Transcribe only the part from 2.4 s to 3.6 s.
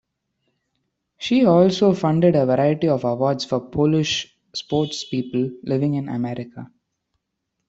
variety of awards for